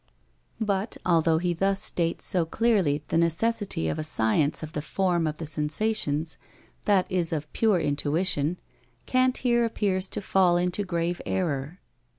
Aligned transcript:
But 0.59 0.97
although 1.05 1.37
he 1.37 1.53
thus 1.53 1.79
states 1.79 2.25
so 2.25 2.43
clearly 2.43 3.03
the 3.09 3.19
necessity 3.19 3.87
of 3.87 3.99
a 3.99 4.03
science 4.03 4.63
of 4.63 4.73
the 4.73 4.81
form 4.81 5.27
of 5.27 5.37
the 5.37 5.45
sensations, 5.45 6.37
that 6.85 7.05
is 7.11 7.31
of 7.31 7.53
pure 7.53 7.79
intuition, 7.79 8.57
Kant 9.05 9.37
here 9.37 9.63
appears 9.63 10.09
to 10.09 10.19
fall 10.23 10.57
into 10.57 10.85
grave 10.85 11.21
error. 11.23 11.81